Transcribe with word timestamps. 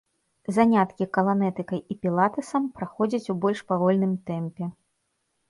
Заняткі 0.55 1.07
каланэтыкай 1.17 1.81
і 1.93 1.97
пілатэсам 2.07 2.63
праходзяць 2.79 3.29
у 3.35 3.37
больш 3.45 3.59
павольным 3.75 4.19
тэмпе. 4.33 4.73